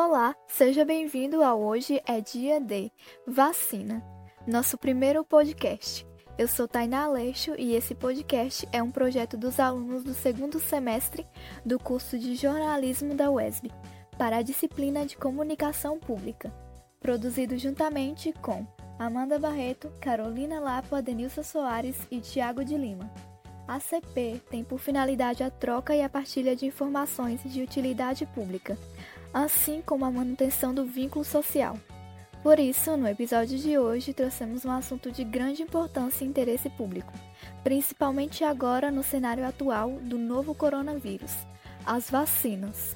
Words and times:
Olá, 0.00 0.32
seja 0.46 0.84
bem-vindo 0.84 1.42
ao 1.42 1.60
Hoje 1.60 2.00
é 2.06 2.20
Dia 2.20 2.60
de 2.60 2.88
Vacina, 3.26 4.00
nosso 4.46 4.78
primeiro 4.78 5.24
podcast. 5.24 6.06
Eu 6.38 6.46
sou 6.46 6.68
Tainá 6.68 7.02
Aleixo 7.02 7.56
e 7.58 7.74
esse 7.74 7.96
podcast 7.96 8.66
é 8.70 8.80
um 8.80 8.92
projeto 8.92 9.36
dos 9.36 9.58
alunos 9.58 10.04
do 10.04 10.14
segundo 10.14 10.60
semestre 10.60 11.26
do 11.66 11.80
curso 11.80 12.16
de 12.16 12.36
jornalismo 12.36 13.12
da 13.12 13.28
UESB 13.28 13.72
para 14.16 14.36
a 14.36 14.42
disciplina 14.42 15.04
de 15.04 15.16
comunicação 15.16 15.98
pública, 15.98 16.54
produzido 17.00 17.58
juntamente 17.58 18.32
com 18.34 18.64
Amanda 19.00 19.36
Barreto, 19.36 19.92
Carolina 20.00 20.60
Lapa, 20.60 21.02
Denilson 21.02 21.42
Soares 21.42 21.96
e 22.08 22.20
Tiago 22.20 22.64
de 22.64 22.76
Lima. 22.76 23.12
A 23.66 23.80
CP 23.80 24.40
tem 24.48 24.62
por 24.62 24.78
finalidade 24.78 25.42
a 25.42 25.50
troca 25.50 25.94
e 25.94 26.02
a 26.02 26.08
partilha 26.08 26.54
de 26.54 26.66
informações 26.66 27.42
de 27.42 27.60
utilidade 27.60 28.24
pública 28.26 28.78
assim 29.44 29.82
como 29.84 30.04
a 30.04 30.10
manutenção 30.10 30.74
do 30.74 30.84
vínculo 30.84 31.24
social. 31.24 31.78
Por 32.42 32.58
isso, 32.58 32.96
no 32.96 33.08
episódio 33.08 33.58
de 33.58 33.78
hoje, 33.78 34.14
trouxemos 34.14 34.64
um 34.64 34.70
assunto 34.70 35.10
de 35.10 35.24
grande 35.24 35.62
importância 35.62 36.24
e 36.24 36.28
interesse 36.28 36.70
público, 36.70 37.12
principalmente 37.64 38.44
agora 38.44 38.90
no 38.90 39.02
cenário 39.02 39.46
atual 39.46 39.92
do 40.02 40.18
novo 40.18 40.54
coronavírus: 40.54 41.34
as 41.84 42.10
vacinas. 42.10 42.94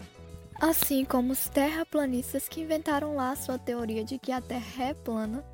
Assim 0.62 1.04
como 1.04 1.32
os 1.32 1.48
terraplanistas 1.48 2.48
que 2.48 2.60
inventaram 2.60 3.16
lá 3.16 3.34
sua 3.34 3.58
teoria 3.58 4.04
de 4.04 4.16
que 4.16 4.30
a 4.30 4.40
Terra 4.40 4.84
é 4.84 4.94
plana, 4.94 5.44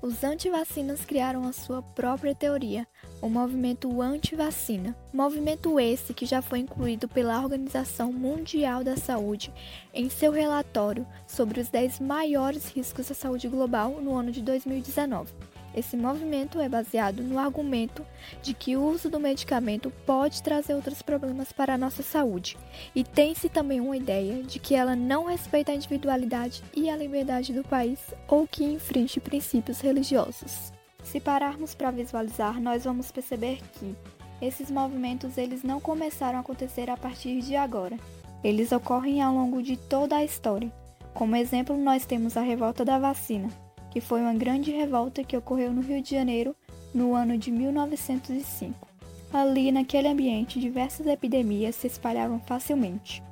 os 0.00 0.22
antivacinas 0.22 1.04
criaram 1.04 1.48
a 1.48 1.52
sua 1.52 1.82
própria 1.82 2.32
teoria, 2.32 2.86
o 3.20 3.28
movimento 3.28 4.00
anti-vacina. 4.00 4.96
Movimento 5.12 5.80
esse 5.80 6.14
que 6.14 6.24
já 6.24 6.40
foi 6.40 6.60
incluído 6.60 7.08
pela 7.08 7.40
Organização 7.40 8.12
Mundial 8.12 8.84
da 8.84 8.96
Saúde 8.96 9.52
em 9.92 10.08
seu 10.08 10.30
relatório 10.30 11.04
sobre 11.26 11.60
os 11.60 11.68
10 11.68 11.98
maiores 11.98 12.68
riscos 12.68 13.10
à 13.10 13.14
saúde 13.14 13.48
global 13.48 14.00
no 14.00 14.14
ano 14.14 14.30
de 14.30 14.42
2019. 14.42 15.32
Esse 15.74 15.96
movimento 15.96 16.60
é 16.60 16.68
baseado 16.68 17.22
no 17.22 17.38
argumento 17.38 18.04
de 18.42 18.52
que 18.52 18.76
o 18.76 18.84
uso 18.84 19.08
do 19.08 19.18
medicamento 19.18 19.90
pode 20.04 20.42
trazer 20.42 20.74
outros 20.74 21.00
problemas 21.00 21.50
para 21.50 21.74
a 21.74 21.78
nossa 21.78 22.02
saúde, 22.02 22.58
e 22.94 23.02
tem-se 23.02 23.48
também 23.48 23.80
uma 23.80 23.96
ideia 23.96 24.42
de 24.42 24.58
que 24.58 24.74
ela 24.74 24.94
não 24.94 25.24
respeita 25.24 25.72
a 25.72 25.74
individualidade 25.74 26.62
e 26.76 26.90
a 26.90 26.96
liberdade 26.96 27.52
do 27.52 27.64
país 27.64 27.98
ou 28.28 28.46
que 28.46 28.64
infringe 28.64 29.18
princípios 29.18 29.80
religiosos. 29.80 30.72
Se 31.02 31.18
pararmos 31.18 31.74
para 31.74 31.90
visualizar, 31.90 32.60
nós 32.60 32.84
vamos 32.84 33.10
perceber 33.10 33.60
que 33.72 33.96
esses 34.40 34.70
movimentos 34.70 35.38
eles 35.38 35.62
não 35.62 35.80
começaram 35.80 36.38
a 36.38 36.40
acontecer 36.40 36.90
a 36.90 36.96
partir 36.96 37.40
de 37.40 37.56
agora. 37.56 37.96
Eles 38.42 38.72
ocorrem 38.72 39.22
ao 39.22 39.32
longo 39.32 39.62
de 39.62 39.76
toda 39.76 40.16
a 40.16 40.24
história. 40.24 40.72
Como 41.14 41.36
exemplo, 41.36 41.76
nós 41.76 42.04
temos 42.04 42.36
a 42.36 42.40
revolta 42.40 42.84
da 42.84 42.98
vacina, 42.98 43.48
que 43.92 44.00
foi 44.00 44.22
uma 44.22 44.32
grande 44.32 44.70
revolta 44.70 45.22
que 45.22 45.36
ocorreu 45.36 45.70
no 45.70 45.82
Rio 45.82 46.02
de 46.02 46.12
Janeiro 46.12 46.56
no 46.94 47.14
ano 47.14 47.36
de 47.36 47.50
1905. 47.50 48.88
Ali, 49.30 49.70
naquele 49.70 50.08
ambiente, 50.08 50.58
diversas 50.58 51.06
epidemias 51.06 51.74
se 51.74 51.88
espalhavam 51.88 52.40
facilmente. 52.40 53.22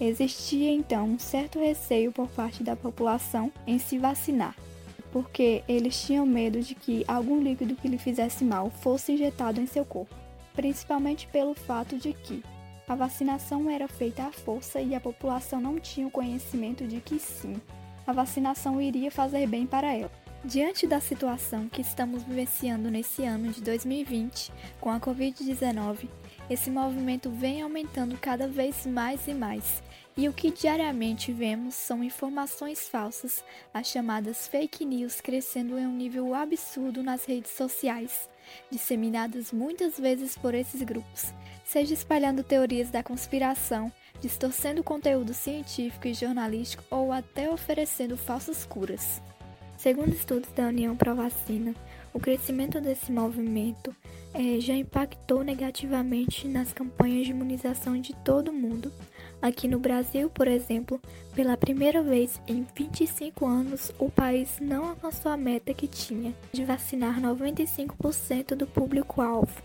Existia 0.00 0.70
então 0.72 1.06
um 1.06 1.18
certo 1.18 1.58
receio 1.58 2.12
por 2.12 2.28
parte 2.28 2.62
da 2.62 2.74
população 2.74 3.52
em 3.66 3.78
se 3.78 3.98
vacinar, 3.98 4.56
porque 5.12 5.62
eles 5.68 6.02
tinham 6.02 6.24
medo 6.24 6.62
de 6.62 6.74
que 6.74 7.04
algum 7.06 7.42
líquido 7.42 7.76
que 7.76 7.88
lhe 7.88 7.98
fizesse 7.98 8.42
mal 8.42 8.70
fosse 8.70 9.12
injetado 9.12 9.60
em 9.60 9.66
seu 9.66 9.84
corpo, 9.84 10.14
principalmente 10.54 11.26
pelo 11.26 11.54
fato 11.54 11.98
de 11.98 12.14
que 12.14 12.42
a 12.88 12.94
vacinação 12.94 13.68
era 13.68 13.88
feita 13.88 14.22
à 14.22 14.32
força 14.32 14.80
e 14.80 14.94
a 14.94 15.00
população 15.00 15.60
não 15.60 15.78
tinha 15.78 16.06
o 16.06 16.10
conhecimento 16.10 16.86
de 16.86 17.00
que 17.00 17.18
sim, 17.18 17.54
a 18.06 18.12
vacinação 18.12 18.80
iria 18.80 19.10
fazer 19.10 19.46
bem 19.46 19.66
para 19.66 19.92
ela. 19.94 20.10
Diante 20.44 20.86
da 20.86 21.00
situação 21.00 21.68
que 21.68 21.80
estamos 21.80 22.22
vivenciando 22.22 22.90
nesse 22.90 23.24
ano 23.24 23.50
de 23.50 23.60
2020 23.62 24.52
com 24.80 24.90
a 24.90 25.00
Covid-19, 25.00 26.08
esse 26.48 26.70
movimento 26.70 27.30
vem 27.30 27.62
aumentando 27.62 28.16
cada 28.18 28.46
vez 28.46 28.86
mais 28.86 29.26
e 29.26 29.34
mais 29.34 29.82
e 30.16 30.28
o 30.28 30.32
que 30.32 30.50
diariamente 30.50 31.30
vemos 31.30 31.74
são 31.74 32.02
informações 32.02 32.88
falsas, 32.88 33.44
as 33.72 33.86
chamadas 33.88 34.48
fake 34.48 34.82
news, 34.84 35.20
crescendo 35.20 35.78
em 35.78 35.86
um 35.86 35.92
nível 35.92 36.34
absurdo 36.34 37.02
nas 37.02 37.26
redes 37.26 37.50
sociais, 37.50 38.26
disseminadas 38.70 39.52
muitas 39.52 40.00
vezes 40.00 40.34
por 40.38 40.54
esses 40.54 40.80
grupos, 40.82 41.34
seja 41.66 41.92
espalhando 41.92 42.42
teorias 42.42 42.88
da 42.88 43.02
conspiração, 43.02 43.92
distorcendo 44.20 44.82
conteúdo 44.82 45.32
científico 45.34 46.08
e 46.08 46.14
jornalístico 46.14 46.84
ou 46.90 47.12
até 47.12 47.50
oferecendo 47.50 48.16
falsas 48.16 48.64
curas. 48.64 49.20
Segundo 49.76 50.14
estudos 50.14 50.50
da 50.52 50.68
União 50.68 50.96
Pro 50.96 51.14
Vacina, 51.14 51.74
o 52.12 52.18
crescimento 52.18 52.80
desse 52.80 53.12
movimento 53.12 53.94
é, 54.32 54.58
já 54.58 54.74
impactou 54.74 55.44
negativamente 55.44 56.48
nas 56.48 56.72
campanhas 56.72 57.26
de 57.26 57.32
imunização 57.32 58.00
de 58.00 58.14
todo 58.14 58.48
o 58.48 58.54
mundo, 58.54 58.90
Aqui 59.40 59.68
no 59.68 59.78
Brasil, 59.78 60.30
por 60.30 60.48
exemplo, 60.48 61.00
pela 61.34 61.56
primeira 61.56 62.02
vez 62.02 62.40
em 62.48 62.66
25 62.74 63.46
anos, 63.46 63.92
o 63.98 64.10
país 64.10 64.58
não 64.60 64.88
alcançou 64.88 65.30
a 65.30 65.36
meta 65.36 65.74
que 65.74 65.86
tinha 65.86 66.34
de 66.52 66.64
vacinar 66.64 67.20
95% 67.20 68.54
do 68.54 68.66
público-alvo. 68.66 69.62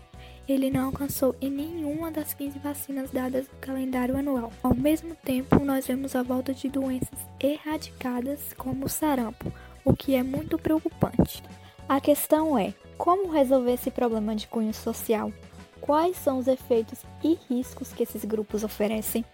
Ele 0.48 0.70
não 0.70 0.86
alcançou 0.86 1.36
em 1.40 1.50
nenhuma 1.50 2.10
das 2.10 2.34
15 2.34 2.58
vacinas 2.58 3.10
dadas 3.10 3.46
no 3.46 3.58
calendário 3.60 4.16
anual. 4.16 4.52
Ao 4.62 4.74
mesmo 4.74 5.14
tempo, 5.14 5.64
nós 5.64 5.86
vemos 5.86 6.16
a 6.16 6.22
volta 6.22 6.52
de 6.52 6.68
doenças 6.68 7.18
erradicadas 7.40 8.52
como 8.56 8.86
o 8.86 8.88
sarampo, 8.88 9.52
o 9.84 9.94
que 9.94 10.14
é 10.14 10.22
muito 10.22 10.58
preocupante. 10.58 11.42
A 11.88 12.00
questão 12.00 12.58
é: 12.58 12.74
como 12.98 13.30
resolver 13.30 13.72
esse 13.72 13.90
problema 13.90 14.34
de 14.34 14.46
cunho 14.46 14.74
social? 14.74 15.32
Quais 15.80 16.16
são 16.16 16.38
os 16.38 16.46
efeitos 16.46 17.00
e 17.22 17.38
riscos 17.48 17.92
que 17.92 18.02
esses 18.02 18.24
grupos 18.24 18.62
oferecem? 18.64 19.24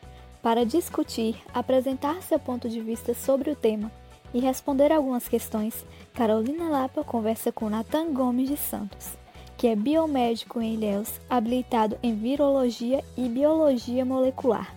para 0.42 0.64
discutir, 0.64 1.36
apresentar 1.52 2.22
seu 2.22 2.38
ponto 2.38 2.68
de 2.68 2.80
vista 2.80 3.14
sobre 3.14 3.50
o 3.50 3.56
tema 3.56 3.91
e 4.32 4.41
responder 4.41 4.92
algumas 4.92 5.28
questões, 5.28 5.84
Carolina 6.14 6.68
Lapa 6.68 7.02
conversa 7.02 7.50
com 7.50 7.68
Nathan 7.68 8.12
Gomes 8.12 8.48
de 8.48 8.56
Santos, 8.56 9.16
que 9.58 9.66
é 9.66 9.74
biomédico 9.74 10.62
em 10.62 10.74
Ilhéus, 10.74 11.20
habilitado 11.28 11.98
em 12.00 12.14
virologia 12.14 13.04
e 13.16 13.28
biologia 13.28 14.04
molecular, 14.04 14.72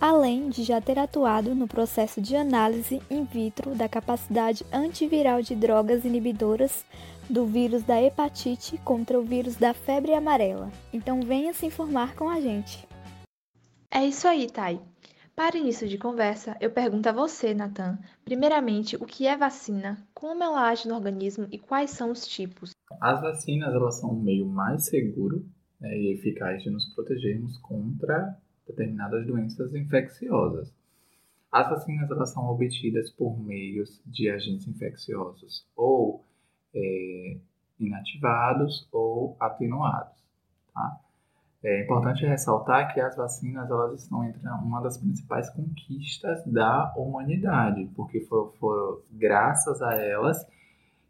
além 0.00 0.50
de 0.50 0.64
já 0.64 0.80
ter 0.80 0.98
atuado 0.98 1.54
no 1.54 1.68
processo 1.68 2.20
de 2.20 2.34
análise 2.34 3.00
in 3.08 3.24
vitro 3.24 3.72
da 3.76 3.88
capacidade 3.88 4.66
antiviral 4.72 5.40
de 5.40 5.54
drogas 5.54 6.04
inibidoras 6.04 6.84
do 7.30 7.46
vírus 7.46 7.84
da 7.84 8.02
hepatite 8.02 8.76
contra 8.78 9.18
o 9.18 9.22
vírus 9.22 9.54
da 9.54 9.72
febre 9.72 10.12
amarela. 10.12 10.72
Então 10.92 11.20
venha 11.20 11.54
se 11.54 11.64
informar 11.64 12.16
com 12.16 12.28
a 12.28 12.40
gente. 12.40 12.86
É 13.88 14.04
isso 14.04 14.26
aí, 14.26 14.50
Thay. 14.50 14.80
Para 15.36 15.58
início 15.58 15.86
de 15.86 15.98
conversa, 15.98 16.56
eu 16.62 16.70
pergunto 16.70 17.10
a 17.10 17.12
você, 17.12 17.52
Nathan, 17.52 17.98
primeiramente, 18.24 18.96
o 18.96 19.04
que 19.04 19.26
é 19.26 19.36
vacina, 19.36 20.02
como 20.14 20.42
ela 20.42 20.66
age 20.66 20.88
no 20.88 20.94
organismo 20.94 21.46
e 21.52 21.58
quais 21.58 21.90
são 21.90 22.10
os 22.10 22.26
tipos? 22.26 22.70
As 22.98 23.20
vacinas 23.20 23.74
elas 23.74 23.96
são 23.96 24.12
um 24.12 24.22
meio 24.22 24.46
mais 24.46 24.86
seguro 24.86 25.44
né, 25.78 25.94
e 25.94 26.14
eficaz 26.14 26.62
de 26.62 26.70
nos 26.70 26.86
protegermos 26.94 27.58
contra 27.58 28.34
determinadas 28.66 29.26
doenças 29.26 29.74
infecciosas. 29.74 30.72
As 31.52 31.68
vacinas 31.68 32.10
elas 32.10 32.30
são 32.30 32.48
obtidas 32.48 33.10
por 33.10 33.38
meios 33.38 34.00
de 34.06 34.30
agentes 34.30 34.66
infecciosos 34.66 35.66
ou 35.76 36.24
é, 36.74 37.36
inativados 37.78 38.88
ou 38.90 39.36
atenuados. 39.38 40.16
Tá? 40.72 40.98
É 41.62 41.82
importante 41.82 42.24
ressaltar 42.24 42.92
que 42.92 43.00
as 43.00 43.16
vacinas 43.16 43.70
elas 43.70 44.02
estão 44.02 44.22
entre 44.24 44.46
uma 44.48 44.80
das 44.80 44.98
principais 44.98 45.50
conquistas 45.50 46.44
da 46.46 46.92
humanidade, 46.96 47.90
porque 47.96 48.20
foram 48.20 49.00
graças 49.12 49.82
a 49.82 49.94
elas 49.94 50.46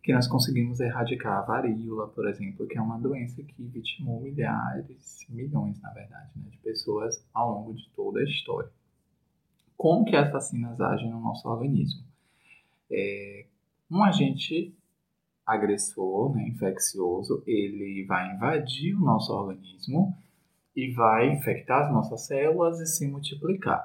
que 0.02 0.12
nós 0.12 0.28
conseguimos 0.28 0.78
erradicar 0.78 1.38
a 1.38 1.42
varíola, 1.42 2.06
por 2.06 2.28
exemplo, 2.28 2.66
que 2.68 2.78
é 2.78 2.80
uma 2.80 2.96
doença 2.96 3.42
que 3.42 3.60
vitimou 3.64 4.20
milhares, 4.20 5.26
milhões, 5.28 5.80
na 5.80 5.90
verdade, 5.90 6.30
né, 6.36 6.48
de 6.48 6.58
pessoas 6.58 7.20
ao 7.34 7.50
longo 7.50 7.74
de 7.74 7.88
toda 7.90 8.20
a 8.20 8.24
história. 8.24 8.70
Como 9.76 10.04
que 10.04 10.14
as 10.14 10.30
vacinas 10.30 10.80
agem 10.80 11.10
no 11.10 11.20
nosso 11.20 11.48
organismo? 11.48 12.04
É, 12.88 13.46
um 13.90 14.02
agente 14.04 14.72
agressor, 15.44 16.36
né, 16.36 16.46
infeccioso, 16.46 17.42
ele 17.44 18.04
vai 18.04 18.32
invadir 18.32 18.94
o 18.94 19.00
nosso 19.00 19.32
organismo 19.32 20.16
e 20.76 20.92
vai 20.92 21.32
infectar 21.32 21.86
as 21.86 21.92
nossas 21.92 22.26
células 22.26 22.78
e 22.80 22.86
se 22.86 23.08
multiplicar. 23.08 23.82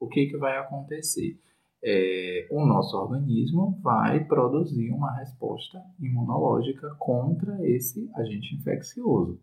O 0.00 0.08
que, 0.08 0.26
que 0.26 0.38
vai 0.38 0.56
acontecer? 0.56 1.38
É, 1.84 2.48
o 2.50 2.64
nosso 2.64 2.96
organismo 2.96 3.78
vai 3.82 4.24
produzir 4.24 4.90
uma 4.90 5.14
resposta 5.18 5.82
imunológica 6.00 6.94
contra 6.98 7.58
esse 7.68 8.10
agente 8.14 8.54
infeccioso. 8.54 9.38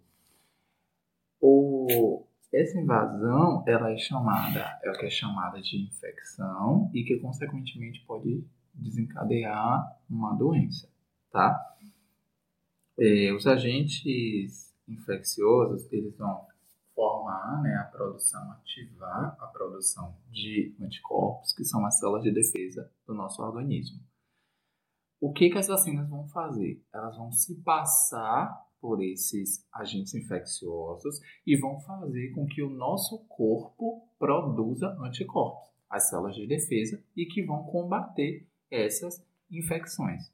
O, 1.40 2.26
Essa 2.52 2.80
invasão, 2.80 3.64
ela 3.68 3.92
é 3.92 3.98
chamada, 3.98 4.80
é 4.84 4.90
o 4.90 4.94
que 4.94 5.06
é 5.06 5.10
chamada 5.10 5.62
de 5.62 5.84
infecção 5.84 6.90
e 6.94 7.04
que 7.04 7.20
consequentemente 7.20 8.04
pode 8.08 8.44
desencadear 8.74 10.00
uma 10.10 10.34
doença, 10.36 10.90
tá? 11.32 11.60
É, 13.00 13.32
os 13.34 13.46
agentes 13.46 14.74
infecciosos, 14.88 15.92
eles 15.92 16.18
vão 16.18 16.46
formar 16.98 17.62
né, 17.62 17.76
a 17.76 17.84
produção, 17.84 18.52
ativar 18.54 19.38
a 19.40 19.46
produção 19.46 20.18
de 20.32 20.76
anticorpos, 20.82 21.54
que 21.54 21.64
são 21.64 21.86
as 21.86 22.00
células 22.00 22.24
de 22.24 22.32
defesa 22.32 22.92
do 23.06 23.14
nosso 23.14 23.40
organismo. 23.44 24.00
O 25.22 25.32
que, 25.32 25.52
que 25.52 25.60
as 25.60 25.68
vacinas 25.68 26.10
vão 26.10 26.28
fazer? 26.30 26.84
Elas 26.92 27.16
vão 27.16 27.32
se 27.32 27.54
passar 27.62 28.66
por 28.82 29.04
esses 29.04 29.64
agentes 29.72 30.16
infecciosos 30.16 31.22
e 31.46 31.56
vão 31.56 31.80
fazer 31.82 32.32
com 32.32 32.48
que 32.48 32.64
o 32.64 32.70
nosso 32.70 33.20
corpo 33.28 34.10
produza 34.18 34.88
anticorpos, 35.00 35.70
as 35.88 36.10
células 36.10 36.36
de 36.36 36.48
defesa, 36.48 37.04
e 37.16 37.28
que 37.28 37.44
vão 37.44 37.64
combater 37.64 38.48
essas 38.72 39.24
infecções. 39.52 40.32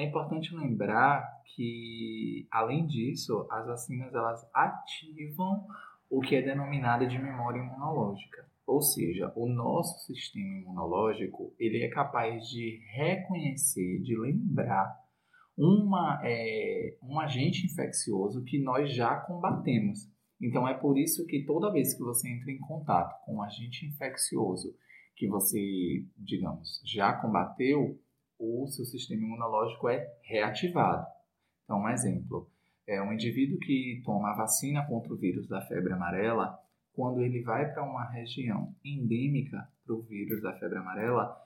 É 0.00 0.04
importante 0.04 0.56
lembrar 0.56 1.42
que, 1.54 2.48
além 2.50 2.86
disso, 2.86 3.46
as 3.50 3.66
vacinas 3.66 4.14
elas 4.14 4.48
ativam 4.54 5.66
o 6.08 6.22
que 6.22 6.36
é 6.36 6.40
denominado 6.40 7.06
de 7.06 7.18
memória 7.18 7.58
imunológica. 7.58 8.48
Ou 8.66 8.80
seja, 8.80 9.30
o 9.36 9.46
nosso 9.46 9.98
sistema 10.06 10.56
imunológico 10.60 11.52
ele 11.58 11.82
é 11.84 11.90
capaz 11.90 12.48
de 12.48 12.80
reconhecer, 12.94 14.00
de 14.00 14.16
lembrar 14.16 14.90
uma, 15.54 16.18
é, 16.24 16.96
um 17.02 17.20
agente 17.20 17.66
infeccioso 17.66 18.42
que 18.44 18.58
nós 18.58 18.94
já 18.94 19.16
combatemos. 19.16 20.10
Então 20.40 20.66
é 20.66 20.72
por 20.72 20.96
isso 20.96 21.26
que 21.26 21.44
toda 21.44 21.70
vez 21.70 21.92
que 21.92 22.02
você 22.02 22.26
entra 22.26 22.50
em 22.50 22.58
contato 22.58 23.22
com 23.26 23.34
um 23.34 23.42
agente 23.42 23.84
infeccioso 23.84 24.74
que 25.14 25.28
você, 25.28 26.06
digamos, 26.16 26.80
já 26.86 27.12
combateu, 27.12 28.00
o 28.40 28.66
seu 28.66 28.84
sistema 28.86 29.22
imunológico 29.22 29.88
é 29.88 30.10
reativado. 30.22 31.06
Então, 31.64 31.82
um 31.82 31.88
exemplo, 31.88 32.50
é 32.86 33.00
um 33.02 33.12
indivíduo 33.12 33.58
que 33.58 34.02
toma 34.04 34.30
a 34.30 34.36
vacina 34.36 34.84
contra 34.86 35.12
o 35.12 35.16
vírus 35.16 35.46
da 35.46 35.60
febre 35.60 35.92
amarela, 35.92 36.58
quando 36.92 37.20
ele 37.20 37.42
vai 37.42 37.72
para 37.72 37.84
uma 37.84 38.10
região 38.10 38.74
endêmica 38.84 39.68
para 39.84 39.94
o 39.94 40.02
vírus 40.02 40.42
da 40.42 40.52
febre 40.54 40.78
amarela, 40.78 41.38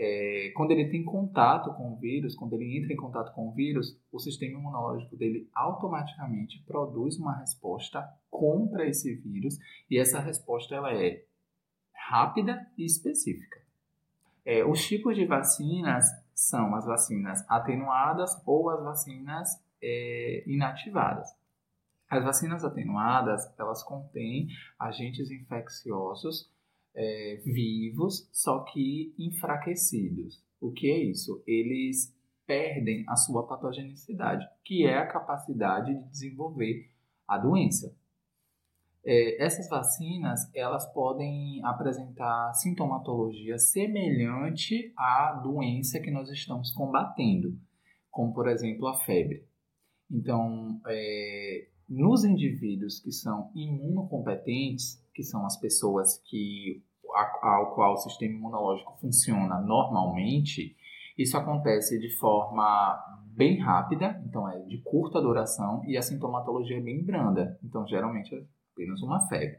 é, 0.00 0.52
quando 0.54 0.70
ele 0.70 0.88
tem 0.88 1.04
contato 1.04 1.74
com 1.74 1.92
o 1.92 1.96
vírus, 1.96 2.36
quando 2.36 2.54
ele 2.54 2.78
entra 2.78 2.92
em 2.92 2.96
contato 2.96 3.34
com 3.34 3.48
o 3.48 3.52
vírus, 3.52 4.00
o 4.12 4.18
sistema 4.20 4.58
imunológico 4.58 5.16
dele 5.16 5.48
automaticamente 5.52 6.62
produz 6.66 7.18
uma 7.18 7.36
resposta 7.36 8.08
contra 8.30 8.88
esse 8.88 9.12
vírus 9.16 9.58
e 9.90 9.98
essa 9.98 10.20
resposta 10.20 10.74
ela 10.74 10.94
é 10.94 11.24
rápida 11.92 12.64
e 12.78 12.84
específica. 12.84 13.60
É, 14.44 14.64
os 14.64 14.86
tipos 14.86 15.16
de 15.16 15.26
vacinas 15.26 16.06
são 16.38 16.72
as 16.76 16.86
vacinas 16.86 17.44
atenuadas 17.48 18.40
ou 18.46 18.70
as 18.70 18.80
vacinas 18.80 19.60
é, 19.82 20.44
inativadas. 20.46 21.28
As 22.08 22.22
vacinas 22.22 22.64
atenuadas, 22.64 23.42
elas 23.58 23.82
contêm 23.82 24.46
agentes 24.78 25.32
infecciosos 25.32 26.48
é, 26.94 27.42
vivos, 27.44 28.28
só 28.32 28.60
que 28.60 29.12
enfraquecidos. 29.18 30.40
O 30.60 30.70
que 30.70 30.88
é 30.88 30.98
isso? 30.98 31.42
Eles 31.44 32.16
perdem 32.46 33.04
a 33.08 33.16
sua 33.16 33.44
patogenicidade, 33.44 34.48
que 34.64 34.86
é 34.86 34.96
a 34.96 35.08
capacidade 35.08 35.92
de 35.92 36.08
desenvolver 36.08 36.88
a 37.26 37.36
doença. 37.36 37.92
É, 39.04 39.42
essas 39.42 39.68
vacinas 39.68 40.50
elas 40.54 40.86
podem 40.92 41.64
apresentar 41.64 42.52
sintomatologia 42.54 43.58
semelhante 43.58 44.92
à 44.96 45.40
doença 45.42 46.00
que 46.00 46.10
nós 46.10 46.28
estamos 46.30 46.72
combatendo, 46.72 47.56
como 48.10 48.34
por 48.34 48.48
exemplo 48.48 48.86
a 48.86 48.98
febre. 48.98 49.46
Então, 50.10 50.80
é, 50.86 51.68
nos 51.88 52.24
indivíduos 52.24 53.00
que 53.00 53.12
são 53.12 53.50
imunocompetentes, 53.54 55.02
que 55.14 55.22
são 55.22 55.46
as 55.46 55.58
pessoas 55.58 56.18
que 56.24 56.82
ao 57.42 57.74
qual 57.74 57.94
o 57.94 57.96
sistema 57.96 58.34
imunológico 58.34 58.98
funciona 59.00 59.60
normalmente, 59.60 60.76
isso 61.16 61.36
acontece 61.36 61.98
de 61.98 62.10
forma 62.16 62.96
bem 63.34 63.58
rápida, 63.58 64.22
então 64.26 64.48
é 64.48 64.58
de 64.60 64.78
curta 64.82 65.20
duração 65.20 65.82
e 65.84 65.96
a 65.96 66.02
sintomatologia 66.02 66.78
é 66.78 66.80
bem 66.80 67.02
branda. 67.02 67.58
Então, 67.64 67.86
geralmente 67.86 68.34
apenas 68.78 69.02
uma 69.02 69.26
febre. 69.26 69.58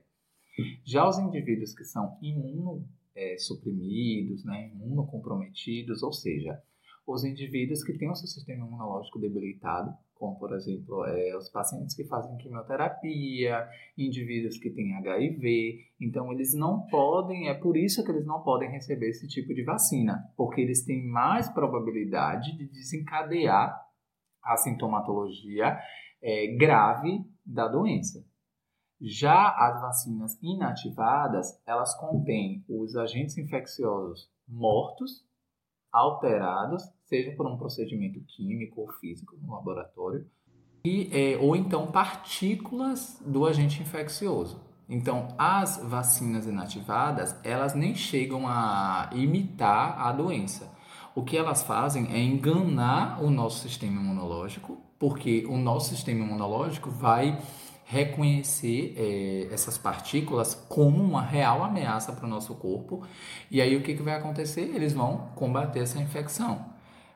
Já 0.85 1.05
os 1.07 1.19
indivíduos 1.19 1.75
que 1.75 1.83
são 1.83 2.17
imunossuprimidos, 2.21 4.45
é, 4.45 4.47
né, 4.47 4.71
imunocomprometidos, 4.73 6.01
ou 6.01 6.13
seja, 6.13 6.57
os 7.05 7.25
indivíduos 7.25 7.83
que 7.83 7.97
têm 7.97 8.09
o 8.09 8.15
seu 8.15 8.27
sistema 8.27 8.65
imunológico 8.65 9.19
debilitado, 9.19 9.93
como 10.13 10.37
por 10.37 10.53
exemplo 10.53 11.05
é, 11.05 11.35
os 11.37 11.49
pacientes 11.49 11.95
que 11.95 12.03
fazem 12.03 12.35
quimioterapia, 12.37 13.67
indivíduos 13.97 14.59
que 14.59 14.69
têm 14.69 14.95
HIV, 14.97 15.79
então 15.99 16.31
eles 16.31 16.53
não 16.53 16.85
podem, 16.87 17.47
é 17.47 17.53
por 17.53 17.77
isso 17.77 18.03
que 18.03 18.11
eles 18.11 18.25
não 18.25 18.43
podem 18.43 18.69
receber 18.69 19.09
esse 19.09 19.25
tipo 19.27 19.53
de 19.53 19.63
vacina, 19.63 20.29
porque 20.35 20.59
eles 20.61 20.83
têm 20.85 21.07
mais 21.07 21.49
probabilidade 21.49 22.57
de 22.57 22.67
desencadear 22.67 23.79
a 24.43 24.57
sintomatologia 24.57 25.79
é, 26.21 26.47
grave 26.57 27.25
da 27.45 27.67
doença. 27.67 28.23
Já 29.01 29.49
as 29.49 29.81
vacinas 29.81 30.37
inativadas, 30.41 31.57
elas 31.65 31.95
contêm 31.95 32.63
os 32.67 32.95
agentes 32.97 33.37
infecciosos 33.37 34.29
mortos, 34.47 35.25
alterados, 35.91 36.83
seja 37.05 37.31
por 37.35 37.47
um 37.47 37.57
procedimento 37.57 38.19
químico 38.21 38.81
ou 38.81 38.91
físico 38.93 39.37
no 39.41 39.53
laboratório, 39.53 40.27
e, 40.83 41.09
é, 41.11 41.37
ou 41.37 41.55
então 41.55 41.91
partículas 41.91 43.21
do 43.25 43.45
agente 43.45 43.81
infeccioso. 43.81 44.61
Então, 44.87 45.27
as 45.37 45.77
vacinas 45.83 46.47
inativadas, 46.47 47.35
elas 47.43 47.75
nem 47.75 47.93
chegam 47.93 48.47
a 48.47 49.09
imitar 49.13 49.99
a 49.99 50.11
doença. 50.11 50.71
O 51.13 51.23
que 51.23 51.37
elas 51.37 51.63
fazem 51.63 52.07
é 52.11 52.19
enganar 52.19 53.21
o 53.21 53.29
nosso 53.29 53.59
sistema 53.59 54.01
imunológico, 54.01 54.77
porque 54.97 55.45
o 55.47 55.57
nosso 55.57 55.89
sistema 55.89 56.25
imunológico 56.25 56.89
vai 56.89 57.39
reconhecer 57.89 58.93
é, 58.95 59.51
essas 59.51 59.75
partículas 59.75 60.53
como 60.53 61.03
uma 61.03 61.23
real 61.23 61.63
ameaça 61.63 62.13
para 62.13 62.27
o 62.27 62.29
nosso 62.29 62.53
corpo. 62.53 63.03
E 63.49 63.59
aí 63.59 63.75
o 63.75 63.81
que, 63.81 63.95
que 63.95 64.03
vai 64.03 64.13
acontecer? 64.13 64.61
Eles 64.61 64.93
vão 64.93 65.31
combater 65.33 65.79
essa 65.79 65.99
infecção. 65.99 66.63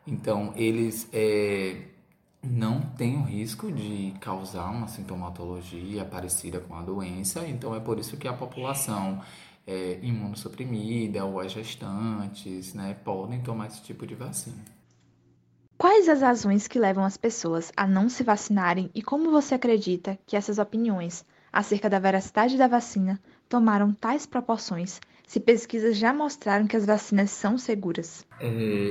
Então, 0.05 0.51
eles 0.55 1.07
é, 1.13 1.77
não 2.41 2.81
têm 2.81 3.17
o 3.17 3.21
risco 3.21 3.71
de 3.71 4.15
causar 4.19 4.71
uma 4.71 4.87
sintomatologia 4.87 6.03
parecida 6.03 6.59
com 6.59 6.75
a 6.75 6.81
doença. 6.81 7.47
Então, 7.47 7.75
é 7.75 7.79
por 7.79 7.99
isso 7.99 8.17
que 8.17 8.27
a 8.27 8.33
população 8.33 9.21
é, 9.67 9.99
imunossuprimida 10.01 11.23
ou 11.23 11.39
as 11.39 11.51
gestantes 11.51 12.73
né, 12.73 12.95
podem 13.05 13.41
tomar 13.41 13.67
esse 13.67 13.83
tipo 13.83 14.07
de 14.07 14.15
vacina. 14.15 14.65
Quais 15.77 16.07
as 16.07 16.21
razões 16.21 16.67
que 16.67 16.79
levam 16.79 17.03
as 17.03 17.17
pessoas 17.17 17.71
a 17.75 17.87
não 17.87 18.07
se 18.07 18.23
vacinarem 18.23 18.89
e 18.93 19.01
como 19.01 19.31
você 19.31 19.55
acredita 19.55 20.17
que 20.25 20.35
essas 20.35 20.57
opiniões 20.57 21.25
acerca 21.51 21.89
da 21.89 21.99
veracidade 21.99 22.57
da 22.57 22.67
vacina 22.67 23.19
tomaram 23.49 23.93
tais 23.93 24.25
proporções 24.25 24.99
se 25.27 25.39
pesquisas 25.39 25.97
já 25.97 26.13
mostraram 26.13 26.67
que 26.67 26.75
as 26.75 26.85
vacinas 26.85 27.31
são 27.31 27.57
seguras? 27.57 28.25
É, 28.39 28.47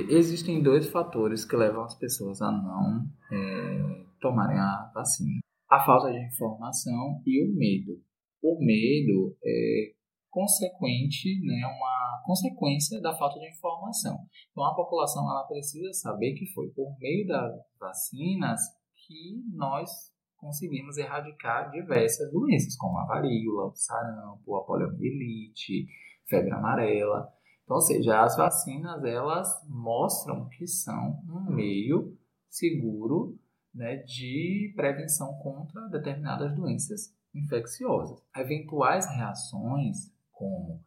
existem 0.08 0.62
dois 0.62 0.86
fatores 0.88 1.44
que 1.44 1.56
levam 1.56 1.84
as 1.84 1.94
pessoas 1.94 2.40
a 2.42 2.50
não 2.50 3.06
é, 3.30 4.04
tomarem 4.20 4.58
a 4.58 4.90
vacina: 4.94 5.40
a 5.70 5.84
falta 5.84 6.10
de 6.10 6.18
informação 6.18 7.22
e 7.26 7.44
o 7.44 7.54
medo. 7.54 8.00
O 8.42 8.58
medo 8.64 9.36
é 9.44 9.92
consequente, 10.32 11.38
né, 11.44 11.60
uma 11.66 12.22
consequência 12.24 13.00
da 13.02 13.14
falta 13.14 13.38
de 13.38 13.48
informação. 13.50 14.18
Então 14.50 14.64
a 14.64 14.74
população 14.74 15.30
ela 15.30 15.46
precisa 15.46 15.92
saber 15.92 16.32
que 16.32 16.46
foi 16.54 16.68
por 16.70 16.98
meio 16.98 17.28
das 17.28 17.52
vacinas 17.78 18.58
que 18.96 19.44
nós 19.52 19.90
conseguimos 20.38 20.96
erradicar 20.96 21.70
diversas 21.70 22.32
doenças, 22.32 22.74
como 22.76 22.98
a 22.98 23.04
varíola, 23.04 23.66
o 23.66 23.76
sarampo, 23.76 24.56
a 24.56 24.64
poliomielite, 24.64 25.86
febre 26.26 26.50
amarela. 26.50 27.28
Então, 27.62 27.76
ou 27.76 27.82
seja, 27.82 28.22
as 28.22 28.36
vacinas 28.36 29.04
elas 29.04 29.48
mostram 29.68 30.48
que 30.48 30.66
são 30.66 31.20
um 31.28 31.52
meio 31.52 32.16
seguro 32.48 33.38
né, 33.74 33.96
de 33.98 34.72
prevenção 34.74 35.34
contra 35.42 35.88
determinadas 35.88 36.54
doenças 36.56 37.14
infecciosas. 37.34 38.18
Eventuais 38.36 39.06
reações 39.14 40.11
como 40.42 40.82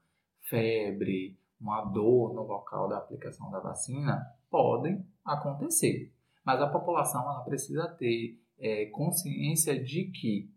febre, 0.50 1.40
uma 1.62 1.86
dor 1.86 2.34
no 2.34 2.44
local 2.44 2.90
da 2.90 2.98
aplicação 2.98 3.50
da 3.50 3.62
vacina, 3.62 4.22
podem 4.52 5.08
acontecer. 5.24 6.14
Mas 6.46 6.62
a 6.62 6.68
população 6.68 7.22
ela 7.22 7.44
precisa 7.46 7.88
ter 7.88 8.38
é, 8.60 8.88
consciência 8.88 9.82
de 9.82 10.12
que 10.12 10.54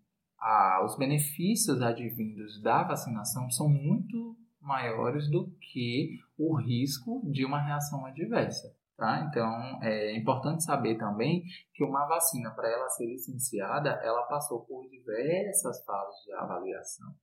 os 0.85 0.97
benefícios 0.97 1.81
advindos 1.81 2.61
da 2.61 2.83
vacinação 2.83 3.51
são 3.51 3.69
muito 3.69 4.37
maiores 4.61 5.29
do 5.31 5.51
que 5.61 6.19
o 6.37 6.57
risco 6.57 7.23
de 7.31 7.45
uma 7.45 7.61
reação 7.61 8.05
adversa. 8.05 8.77
Tá? 8.97 9.25
Então, 9.29 9.81
é 9.81 10.17
importante 10.17 10.65
saber 10.65 10.97
também 10.99 11.45
que 11.73 11.85
uma 11.85 12.07
vacina, 12.07 12.51
para 12.51 12.69
ela 12.69 12.89
ser 12.89 13.07
licenciada, 13.07 13.91
ela 14.03 14.25
passou 14.25 14.61
por 14.61 14.89
diversas 14.89 15.85
fases 15.85 16.25
de 16.25 16.33
avaliação, 16.33 17.15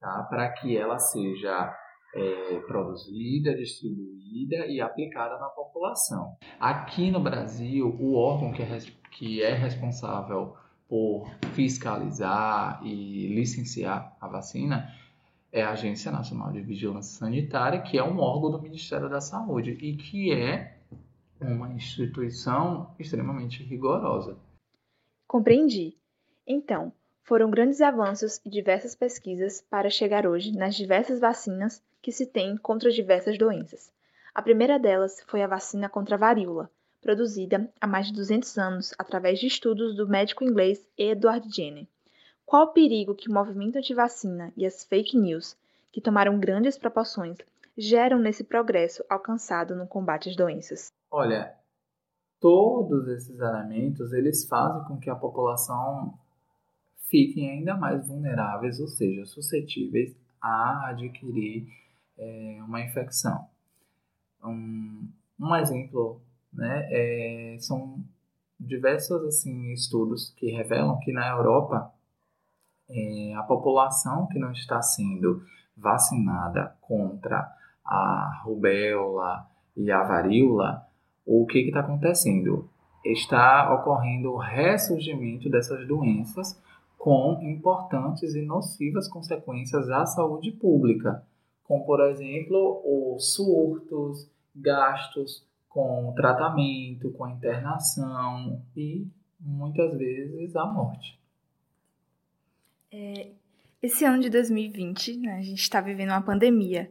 tá? 0.00 0.26
para 0.30 0.48
que 0.50 0.76
ela 0.76 0.98
seja 0.98 1.74
é, 2.14 2.60
produzida, 2.66 3.54
distribuída 3.54 4.66
e 4.66 4.80
aplicada 4.80 5.38
na 5.38 5.48
população. 5.48 6.36
Aqui 6.58 7.10
no 7.10 7.20
Brasil, 7.20 7.88
o 8.00 8.14
órgão 8.14 8.52
que 8.52 8.62
é, 8.62 8.78
que 9.10 9.42
é 9.42 9.54
responsável 9.54 10.56
por 10.88 11.28
fiscalizar 11.52 12.80
e 12.84 13.28
licenciar 13.34 14.16
a 14.20 14.26
vacina 14.26 14.88
é 15.52 15.62
a 15.62 15.70
Agência 15.70 16.10
Nacional 16.10 16.52
de 16.52 16.60
Vigilância 16.60 17.18
Sanitária, 17.18 17.80
que 17.80 17.98
é 17.98 18.02
um 18.02 18.18
órgão 18.18 18.50
do 18.50 18.62
Ministério 18.62 19.08
da 19.08 19.20
Saúde 19.20 19.72
e 19.72 19.96
que 19.96 20.32
é 20.32 20.78
uma 21.40 21.72
instituição 21.72 22.94
extremamente 22.98 23.62
rigorosa. 23.62 24.38
Compreendi. 25.26 25.96
Então, 26.46 26.92
foram 27.28 27.50
grandes 27.50 27.82
avanços 27.82 28.40
e 28.42 28.48
diversas 28.48 28.94
pesquisas 28.94 29.60
para 29.60 29.90
chegar 29.90 30.26
hoje 30.26 30.50
nas 30.56 30.74
diversas 30.74 31.20
vacinas 31.20 31.82
que 32.00 32.10
se 32.10 32.24
tem 32.24 32.56
contra 32.56 32.90
diversas 32.90 33.36
doenças. 33.36 33.92
A 34.34 34.40
primeira 34.40 34.78
delas 34.78 35.22
foi 35.26 35.42
a 35.42 35.46
vacina 35.46 35.90
contra 35.90 36.14
a 36.14 36.18
varíola, 36.18 36.70
produzida 37.02 37.70
há 37.78 37.86
mais 37.86 38.06
de 38.06 38.14
200 38.14 38.56
anos 38.56 38.94
através 38.98 39.38
de 39.38 39.46
estudos 39.46 39.94
do 39.94 40.08
médico 40.08 40.42
inglês 40.42 40.82
Edward 40.96 41.46
Jenner. 41.54 41.86
Qual 42.46 42.64
o 42.64 42.72
perigo 42.72 43.14
que 43.14 43.28
o 43.28 43.34
movimento 43.34 43.76
anti-vacina 43.76 44.50
e 44.56 44.64
as 44.64 44.82
fake 44.84 45.14
news, 45.14 45.54
que 45.92 46.00
tomaram 46.00 46.40
grandes 46.40 46.78
proporções, 46.78 47.36
geram 47.76 48.18
nesse 48.18 48.42
progresso 48.42 49.04
alcançado 49.06 49.76
no 49.76 49.86
combate 49.86 50.30
às 50.30 50.36
doenças? 50.36 50.94
Olha, 51.10 51.54
todos 52.40 53.06
esses 53.06 53.38
elementos 53.38 54.14
eles 54.14 54.46
fazem 54.46 54.82
com 54.84 54.96
que 54.96 55.10
a 55.10 55.14
população 55.14 56.18
fiquem 57.08 57.50
ainda 57.50 57.76
mais 57.76 58.06
vulneráveis, 58.06 58.78
ou 58.80 58.88
seja, 58.88 59.24
suscetíveis 59.26 60.14
a 60.40 60.88
adquirir 60.90 61.66
é, 62.16 62.58
uma 62.62 62.80
infecção. 62.80 63.46
Um, 64.44 65.08
um 65.38 65.56
exemplo 65.56 66.20
né, 66.52 66.88
é, 66.90 67.56
são 67.58 68.02
diversos 68.58 69.22
assim, 69.24 69.72
estudos 69.72 70.30
que 70.36 70.50
revelam 70.50 70.98
que 71.00 71.12
na 71.12 71.28
Europa 71.28 71.92
é, 72.88 73.34
a 73.34 73.42
população 73.42 74.26
que 74.26 74.38
não 74.38 74.52
está 74.52 74.80
sendo 74.82 75.42
vacinada 75.76 76.76
contra 76.80 77.48
a 77.84 78.42
rubéola 78.44 79.46
e 79.76 79.90
a 79.90 80.02
varíola, 80.02 80.86
o 81.24 81.46
que 81.46 81.60
está 81.60 81.80
acontecendo? 81.80 82.68
Está 83.04 83.72
ocorrendo 83.72 84.32
o 84.32 84.38
ressurgimento 84.38 85.48
dessas 85.48 85.86
doenças 85.86 86.60
com 86.98 87.38
importantes 87.42 88.34
e 88.34 88.42
nocivas 88.42 89.08
consequências 89.08 89.88
à 89.88 90.04
saúde 90.04 90.50
pública, 90.50 91.24
como, 91.62 91.86
por 91.86 92.00
exemplo, 92.00 92.82
os 92.84 93.34
surtos, 93.34 94.28
gastos 94.54 95.46
com 95.68 96.12
tratamento, 96.16 97.12
com 97.12 97.28
internação 97.28 98.60
e 98.76 99.06
muitas 99.38 99.96
vezes 99.96 100.56
a 100.56 100.66
morte. 100.66 101.16
É, 102.90 103.30
esse 103.80 104.04
ano 104.04 104.20
de 104.20 104.28
2020, 104.28 105.18
né, 105.18 105.36
a 105.36 105.42
gente 105.42 105.60
está 105.60 105.80
vivendo 105.80 106.10
uma 106.10 106.22
pandemia. 106.22 106.90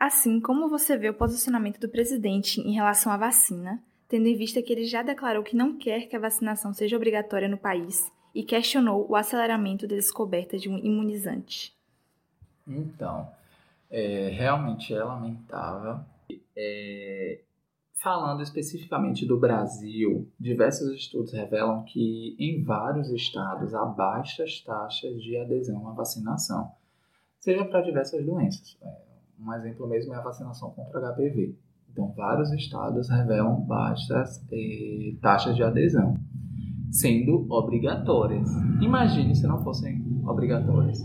Assim, 0.00 0.40
como 0.40 0.68
você 0.68 0.96
vê 0.96 1.08
o 1.08 1.14
posicionamento 1.14 1.78
do 1.78 1.88
presidente 1.88 2.60
em 2.60 2.72
relação 2.72 3.12
à 3.12 3.16
vacina, 3.16 3.80
tendo 4.08 4.26
em 4.26 4.36
vista 4.36 4.60
que 4.60 4.72
ele 4.72 4.84
já 4.84 5.02
declarou 5.02 5.44
que 5.44 5.54
não 5.54 5.78
quer 5.78 6.08
que 6.08 6.16
a 6.16 6.20
vacinação 6.20 6.72
seja 6.72 6.96
obrigatória 6.96 7.48
no 7.48 7.56
país 7.56 8.10
e 8.34 8.42
questionou 8.42 9.06
o 9.08 9.14
aceleramento 9.14 9.86
da 9.86 9.94
descoberta 9.94 10.58
de 10.58 10.68
um 10.68 10.76
imunizante? 10.78 11.74
Então, 12.66 13.28
é, 13.90 14.28
realmente 14.30 14.92
é 14.92 15.02
lamentável. 15.02 16.00
É, 16.56 17.40
falando 17.94 18.42
especificamente 18.42 19.24
do 19.24 19.38
Brasil, 19.38 20.28
diversos 20.38 20.92
estudos 20.92 21.32
revelam 21.32 21.84
que 21.84 22.34
em 22.38 22.62
vários 22.62 23.10
estados 23.10 23.74
há 23.74 23.84
baixas 23.84 24.60
taxas 24.60 25.22
de 25.22 25.36
adesão 25.36 25.88
à 25.88 25.92
vacinação, 25.92 26.72
seja 27.38 27.64
para 27.64 27.82
diversas 27.82 28.24
doenças. 28.24 28.76
É, 28.82 29.04
um 29.38 29.52
exemplo 29.52 29.86
mesmo 29.86 30.12
é 30.14 30.16
a 30.16 30.20
vacinação 30.20 30.70
contra 30.70 31.00
HPV. 31.12 31.54
Então, 31.90 32.12
vários 32.12 32.52
estados 32.52 33.08
revelam 33.08 33.60
baixas 33.60 34.44
eh, 34.50 35.14
taxas 35.22 35.54
de 35.54 35.62
adesão, 35.62 36.16
sendo 36.94 37.44
obrigatórias. 37.52 38.48
Imagine 38.80 39.34
se 39.34 39.48
não 39.48 39.64
fossem 39.64 40.00
obrigatórias. 40.24 41.00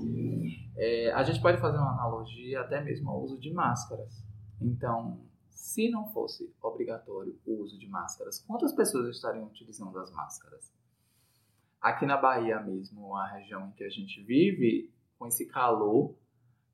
É, 0.78 1.12
a 1.14 1.24
gente 1.24 1.42
pode 1.42 1.60
fazer 1.60 1.78
uma 1.78 1.94
analogia 1.94 2.62
até 2.62 2.80
mesmo 2.80 3.10
ao 3.10 3.24
uso 3.24 3.40
de 3.40 3.52
máscaras. 3.52 4.24
Então, 4.62 5.20
se 5.50 5.90
não 5.90 6.08
fosse 6.14 6.54
obrigatório 6.62 7.36
o 7.44 7.64
uso 7.64 7.78
de 7.80 7.88
máscaras, 7.88 8.40
quantas 8.40 8.72
pessoas 8.72 9.10
estariam 9.10 9.48
utilizando 9.48 9.98
as 9.98 10.12
máscaras? 10.12 10.72
Aqui 11.82 12.06
na 12.06 12.18
Bahia 12.18 12.60
mesmo, 12.60 13.16
a 13.16 13.26
região 13.26 13.68
em 13.68 13.72
que 13.72 13.84
a 13.84 13.90
gente 13.90 14.22
vive, 14.22 14.92
com 15.18 15.26
esse 15.26 15.48
calor 15.48 16.16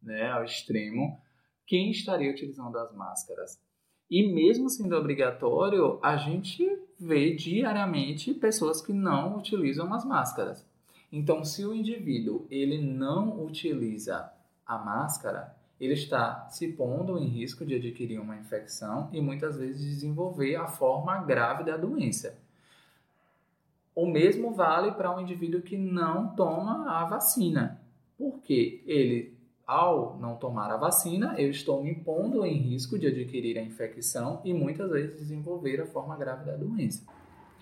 né, 0.04 0.30
ao 0.32 0.44
extremo, 0.44 1.18
quem 1.66 1.90
estaria 1.90 2.32
utilizando 2.32 2.78
as 2.78 2.94
máscaras? 2.94 3.62
E 4.10 4.34
mesmo 4.34 4.70
sendo 4.70 4.96
obrigatório, 4.96 6.00
a 6.04 6.18
gente 6.18 6.64
vê 7.00 7.34
diariamente 7.36 8.34
pessoas 8.34 8.82
que 8.82 8.94
não 8.94 9.38
utilizam 9.38 9.94
as 9.94 10.06
máscaras. 10.06 10.66
Então, 11.12 11.44
se 11.44 11.66
o 11.66 11.74
indivíduo 11.74 12.46
ele 12.50 12.82
não 12.82 13.44
utiliza 13.44 14.32
a 14.66 14.78
máscara, 14.78 15.56
ele 15.80 15.94
está 15.94 16.48
se 16.50 16.70
pondo 16.70 17.18
em 17.18 17.28
risco 17.28 17.66
de 17.66 17.76
adquirir 17.76 18.20
uma 18.20 18.38
infecção 18.38 19.10
e 19.12 19.22
muitas 19.22 19.58
vezes 19.58 19.82
desenvolver 19.82 20.56
a 20.56 20.68
forma 20.68 21.22
grave 21.24 21.64
da 21.64 21.78
doença. 21.78 22.38
O 23.94 24.06
mesmo 24.06 24.52
vale 24.52 24.92
para 24.92 25.16
um 25.16 25.22
indivíduo 25.22 25.62
que 25.62 25.78
não 25.78 26.36
toma 26.36 26.90
a 26.90 27.06
vacina, 27.06 27.82
porque 28.18 28.82
ele, 28.86 29.35
ao 29.66 30.18
não 30.20 30.36
tomar 30.36 30.72
a 30.72 30.78
vacina, 30.78 31.36
eu 31.40 31.50
estou 31.50 31.84
me 31.84 31.96
pondo 31.96 32.46
em 32.46 32.58
risco 32.58 33.00
de 33.00 33.08
adquirir 33.08 33.58
a 33.58 33.64
infecção 33.64 34.42
e 34.46 34.54
muitas 34.54 34.90
vezes 34.92 35.20
desenvolver 35.20 35.82
a 35.82 35.86
forma 35.86 36.16
grave 36.16 36.46
da 36.46 36.56
doença. 36.56 37.06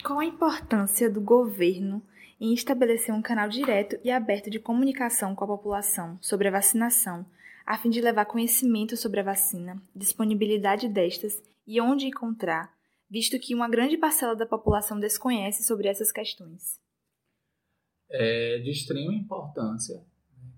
Qual 0.03 0.19
a 0.19 0.25
importância 0.25 1.10
do 1.10 1.22
governo 1.22 2.01
em 2.39 2.53
estabelecer 2.53 3.15
um 3.15 3.22
canal 3.22 3.48
direto 3.48 3.98
e 4.03 4.12
aberto 4.12 4.50
de 4.50 4.60
comunicação 4.60 5.33
com 5.33 5.45
a 5.45 5.48
população 5.48 6.17
sobre 6.22 6.50
a 6.50 6.51
vacinação, 6.51 7.25
a 7.65 7.77
fim 7.77 7.89
de 7.89 8.01
levar 8.01 8.25
conhecimento 8.25 8.98
sobre 8.98 9.22
a 9.22 9.24
vacina, 9.24 9.81
disponibilidade 9.95 10.89
destas 10.89 11.41
e 11.65 11.79
onde 11.79 12.07
encontrar, 12.07 12.74
visto 13.10 13.39
que 13.39 13.55
uma 13.55 13.69
grande 13.69 13.98
parcela 13.98 14.36
da 14.36 14.45
população 14.45 15.00
desconhece 15.00 15.63
sobre 15.63 15.88
essas 15.88 16.12
questões. 16.12 16.81
É 18.10 18.60
de 18.60 18.72
extrema 18.72 19.13
importância 19.13 20.03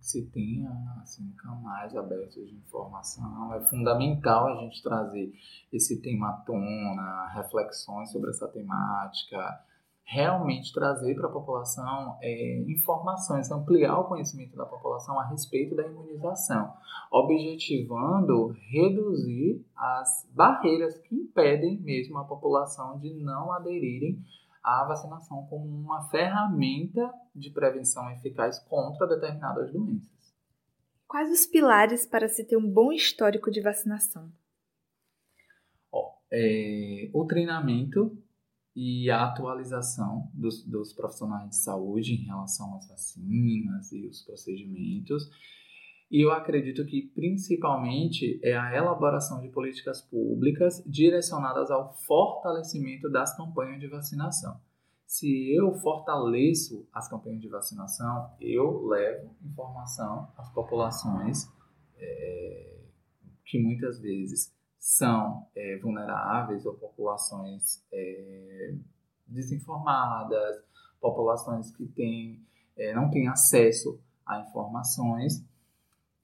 se 0.05 0.23
tenha 0.27 0.69
assim, 1.01 1.33
canais 1.35 1.95
abertos 1.95 2.47
de 2.47 2.55
informação. 2.55 3.51
É 3.55 3.61
fundamental 3.61 4.47
a 4.47 4.61
gente 4.61 4.83
trazer 4.83 5.33
esse 5.73 5.99
tema 5.99 6.29
à 6.29 6.33
tona, 6.33 7.27
reflexões 7.33 8.11
sobre 8.11 8.29
essa 8.29 8.47
temática, 8.47 9.59
realmente 10.03 10.71
trazer 10.71 11.15
para 11.15 11.27
a 11.27 11.31
população 11.31 12.19
é, 12.21 12.59
informações, 12.67 13.49
ampliar 13.49 13.97
o 13.99 14.03
conhecimento 14.03 14.55
da 14.55 14.65
população 14.65 15.19
a 15.19 15.25
respeito 15.25 15.75
da 15.75 15.87
imunização, 15.87 16.71
objetivando 17.11 18.49
reduzir 18.69 19.65
as 19.75 20.29
barreiras 20.31 20.99
que 20.99 21.15
impedem 21.15 21.79
mesmo 21.79 22.19
a 22.19 22.25
população 22.25 22.99
de 22.99 23.11
não 23.15 23.51
aderirem 23.51 24.23
à 24.65 24.83
vacinação 24.85 25.45
como 25.45 25.63
uma 25.63 26.09
ferramenta 26.09 27.13
de 27.35 27.51
prevenção 27.51 28.09
eficaz 28.09 28.57
contra 28.59 29.05
determinadas 29.07 29.71
doenças. 29.71 30.09
Quais 31.07 31.31
os 31.31 31.45
pilares 31.45 32.05
para 32.05 32.27
se 32.27 32.43
ter 32.43 32.57
um 32.57 32.67
bom 32.67 32.91
histórico 32.91 33.51
de 33.51 33.61
vacinação? 33.61 34.31
É, 36.31 37.09
o 37.13 37.23
treinamento 37.25 38.17
e 38.75 39.09
a 39.09 39.23
atualização 39.23 40.29
dos, 40.33 40.65
dos 40.65 40.91
profissionais 40.91 41.49
de 41.49 41.55
saúde 41.57 42.13
em 42.13 42.25
relação 42.25 42.75
às 42.75 42.87
vacinas 42.87 43.91
e 43.91 44.07
os 44.07 44.23
procedimentos. 44.23 45.29
E 46.11 46.23
eu 46.23 46.31
acredito 46.31 46.85
que 46.85 47.11
principalmente 47.13 48.39
é 48.43 48.55
a 48.55 48.75
elaboração 48.75 49.41
de 49.41 49.49
políticas 49.49 50.01
públicas 50.01 50.83
direcionadas 50.85 51.71
ao 51.71 51.93
fortalecimento 52.05 53.09
das 53.09 53.35
campanhas 53.35 53.79
de 53.79 53.87
vacinação. 53.87 54.59
Se 55.05 55.55
eu 55.55 55.73
fortaleço 55.75 56.87
as 56.91 57.07
campanhas 57.07 57.41
de 57.41 57.47
vacinação, 57.47 58.31
eu 58.39 58.85
levo 58.87 59.35
informação 59.43 60.27
às 60.37 60.49
populações 60.51 61.47
é, 61.97 62.79
que 63.45 63.61
muitas 63.61 63.99
vezes 63.99 64.53
são 64.79 65.47
é, 65.55 65.77
vulneráveis 65.77 66.65
ou 66.65 66.73
populações 66.75 67.83
é, 67.91 68.75
desinformadas, 69.27 70.63
populações 70.99 71.71
que 71.71 71.85
têm, 71.87 72.43
é, 72.77 72.93
não 72.93 73.09
têm 73.09 73.27
acesso 73.27 73.99
a 74.25 74.39
informações. 74.39 75.43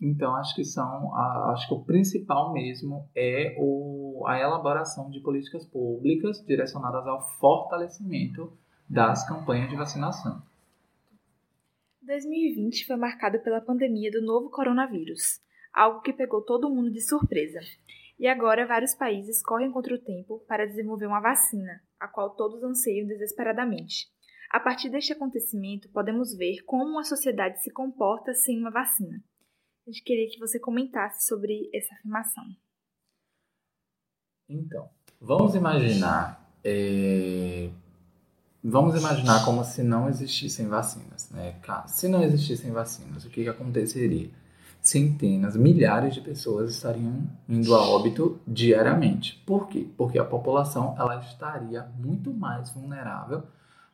Então, 0.01 0.35
acho 0.35 0.55
que 0.55 0.63
são, 0.63 1.15
acho 1.51 1.67
que 1.67 1.73
o 1.75 1.83
principal 1.83 2.51
mesmo 2.51 3.07
é 3.15 3.55
o, 3.59 4.23
a 4.25 4.39
elaboração 4.39 5.11
de 5.11 5.19
políticas 5.19 5.63
públicas 5.63 6.43
direcionadas 6.43 7.05
ao 7.05 7.29
fortalecimento 7.37 8.51
das 8.89 9.27
campanhas 9.27 9.69
de 9.69 9.75
vacinação. 9.75 10.41
2020 12.01 12.87
foi 12.87 12.95
marcado 12.95 13.39
pela 13.41 13.61
pandemia 13.61 14.09
do 14.09 14.25
novo 14.25 14.49
coronavírus, 14.49 15.39
algo 15.71 16.01
que 16.01 16.11
pegou 16.11 16.41
todo 16.41 16.69
mundo 16.69 16.91
de 16.91 16.99
surpresa. 16.99 17.59
E 18.19 18.27
agora 18.27 18.65
vários 18.65 18.95
países 18.95 19.41
correm 19.43 19.71
contra 19.71 19.93
o 19.93 19.99
tempo 19.99 20.43
para 20.47 20.65
desenvolver 20.65 21.05
uma 21.05 21.21
vacina, 21.21 21.79
a 21.99 22.07
qual 22.07 22.31
todos 22.31 22.63
anseiam 22.63 23.07
desesperadamente. 23.07 24.07
A 24.49 24.59
partir 24.59 24.89
deste 24.89 25.13
acontecimento, 25.13 25.89
podemos 25.89 26.35
ver 26.35 26.63
como 26.65 26.99
a 26.99 27.03
sociedade 27.03 27.61
se 27.61 27.71
comporta 27.71 28.33
sem 28.33 28.59
uma 28.59 28.71
vacina. 28.71 29.23
A 29.87 29.89
gente 29.89 30.03
queria 30.03 30.29
que 30.29 30.39
você 30.39 30.59
comentasse 30.59 31.25
sobre 31.25 31.69
essa 31.73 31.93
afirmação. 31.95 32.43
Então, 34.47 34.89
vamos 35.19 35.55
imaginar. 35.55 36.53
É... 36.63 37.69
Vamos 38.63 38.95
imaginar 38.95 39.43
como 39.43 39.63
se 39.63 39.81
não 39.81 40.07
existissem 40.07 40.67
vacinas. 40.67 41.31
Né? 41.31 41.59
Se 41.87 42.07
não 42.07 42.21
existissem 42.21 42.71
vacinas, 42.71 43.25
o 43.25 43.29
que, 43.29 43.41
que 43.41 43.49
aconteceria? 43.49 44.29
Centenas, 44.79 45.55
milhares 45.55 46.13
de 46.13 46.21
pessoas 46.21 46.71
estariam 46.71 47.27
indo 47.49 47.73
a 47.73 47.81
óbito 47.81 48.39
diariamente. 48.47 49.41
Por 49.47 49.67
quê? 49.67 49.87
Porque 49.97 50.19
a 50.19 50.25
população 50.25 50.95
ela 50.97 51.19
estaria 51.21 51.83
muito 51.97 52.31
mais 52.31 52.69
vulnerável 52.69 53.43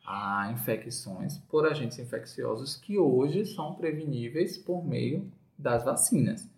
a 0.06 0.50
infecções 0.52 1.38
por 1.48 1.66
agentes 1.66 1.98
infecciosos 1.98 2.76
que 2.76 2.98
hoje 2.98 3.46
são 3.46 3.74
preveníveis 3.74 4.56
por 4.58 4.86
meio 4.86 5.30
das 5.58 5.84
vacinas. 5.84 6.48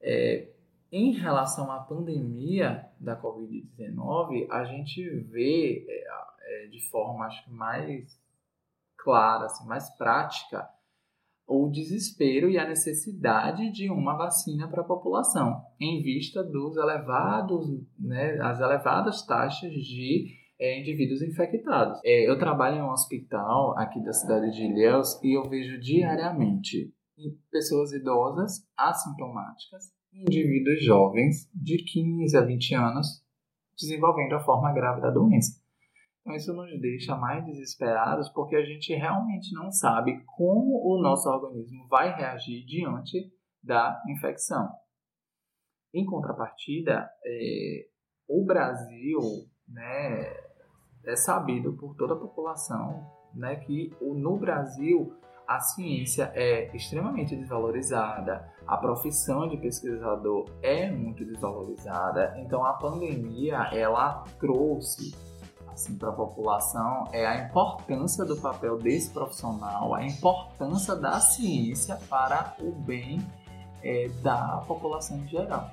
É, 0.00 0.48
em 0.90 1.12
relação 1.12 1.70
à 1.70 1.80
pandemia 1.80 2.86
da 2.98 3.20
Covid-19, 3.20 4.46
a 4.50 4.64
gente 4.64 5.08
vê 5.20 5.84
é, 5.88 6.64
é, 6.64 6.66
de 6.66 6.80
forma 6.88 7.26
acho 7.26 7.44
que 7.44 7.50
mais 7.50 8.18
clara, 8.96 9.46
assim, 9.46 9.66
mais 9.66 9.88
prática, 9.96 10.68
o 11.46 11.68
desespero 11.68 12.50
e 12.50 12.58
a 12.58 12.68
necessidade 12.68 13.70
de 13.72 13.90
uma 13.90 14.16
vacina 14.16 14.68
para 14.68 14.82
a 14.82 14.86
população, 14.86 15.62
em 15.80 16.02
vista 16.02 16.42
dos 16.42 16.76
elevados, 16.76 17.66
né, 17.98 18.38
as 18.40 18.60
elevadas 18.60 19.24
taxas 19.24 19.72
de 19.72 20.26
é, 20.60 20.80
indivíduos 20.80 21.22
infectados. 21.22 22.00
É, 22.04 22.28
eu 22.28 22.38
trabalho 22.38 22.76
em 22.76 22.82
um 22.82 22.90
hospital 22.90 23.78
aqui 23.78 24.02
da 24.02 24.12
cidade 24.12 24.50
de 24.52 24.64
Ilhéus 24.64 25.22
e 25.22 25.36
eu 25.36 25.48
vejo 25.48 25.80
diariamente 25.80 26.92
pessoas 27.50 27.92
idosas 27.92 28.66
assintomáticas 28.76 29.92
e 30.12 30.22
indivíduos 30.22 30.84
jovens 30.84 31.50
de 31.54 31.78
15 31.78 32.36
a 32.36 32.40
20 32.42 32.74
anos 32.74 33.24
desenvolvendo 33.76 34.34
a 34.34 34.40
forma 34.40 34.72
grave 34.72 35.00
da 35.00 35.10
doença. 35.10 35.60
Então 36.20 36.36
isso 36.36 36.52
nos 36.52 36.80
deixa 36.80 37.16
mais 37.16 37.44
desesperados 37.44 38.28
porque 38.30 38.56
a 38.56 38.64
gente 38.64 38.92
realmente 38.94 39.54
não 39.54 39.70
sabe 39.70 40.22
como 40.36 40.76
o 40.84 41.00
nosso 41.00 41.28
organismo 41.28 41.86
vai 41.88 42.14
reagir 42.14 42.64
diante 42.66 43.32
da 43.62 44.02
infecção. 44.08 44.68
Em 45.94 46.04
contrapartida, 46.04 47.08
é, 47.24 47.86
o 48.28 48.44
Brasil 48.44 49.20
né, 49.66 50.34
é 51.06 51.16
sabido 51.16 51.74
por 51.76 51.96
toda 51.96 52.12
a 52.12 52.18
população 52.18 53.10
né, 53.34 53.56
que 53.56 53.90
no 54.00 54.36
Brasil 54.36 55.14
a 55.48 55.60
ciência 55.60 56.30
é 56.34 56.70
extremamente 56.76 57.34
desvalorizada, 57.34 58.52
a 58.66 58.76
profissão 58.76 59.48
de 59.48 59.56
pesquisador 59.56 60.44
é 60.62 60.90
muito 60.90 61.24
desvalorizada, 61.24 62.34
então 62.36 62.66
a 62.66 62.74
pandemia 62.74 63.70
ela 63.72 64.24
trouxe 64.38 65.16
assim 65.68 65.96
para 65.96 66.10
a 66.10 66.12
população 66.12 67.04
é 67.12 67.24
a 67.24 67.46
importância 67.46 68.26
do 68.26 68.36
papel 68.36 68.76
desse 68.76 69.10
profissional, 69.10 69.94
a 69.94 70.04
importância 70.04 70.94
da 70.94 71.18
ciência 71.18 71.96
para 72.10 72.54
o 72.60 72.70
bem 72.72 73.18
é, 73.82 74.08
da 74.22 74.62
população 74.66 75.16
em 75.16 75.28
geral. 75.28 75.70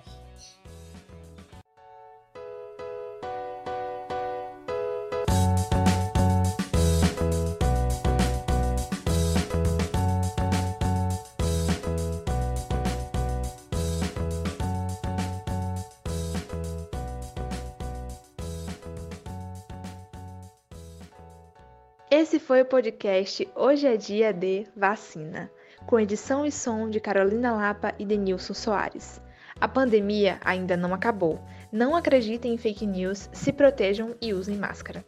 Foi 22.45 22.61
o 22.61 22.65
podcast 22.65 23.47
Hoje 23.55 23.87
é 23.87 23.97
Dia 23.97 24.31
de 24.31 24.67
Vacina, 24.77 25.49
com 25.87 25.99
edição 25.99 26.45
e 26.45 26.51
som 26.51 26.87
de 26.87 26.99
Carolina 26.99 27.51
Lapa 27.51 27.95
e 27.97 28.05
Denilson 28.05 28.53
Soares. 28.53 29.19
A 29.59 29.67
pandemia 29.67 30.39
ainda 30.45 30.77
não 30.77 30.93
acabou. 30.93 31.43
Não 31.71 31.95
acreditem 31.95 32.53
em 32.53 32.57
fake 32.57 32.85
news, 32.85 33.31
se 33.33 33.51
protejam 33.51 34.15
e 34.21 34.31
usem 34.31 34.57
máscara. 34.57 35.03